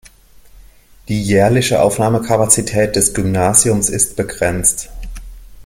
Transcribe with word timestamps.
Die 1.09 1.21
jährliche 1.21 1.79
Aufnahmekapazität 1.79 2.95
des 2.95 3.13
Gymnasiums 3.13 3.87
ist 3.89 4.15
begrenzt. 4.15 4.89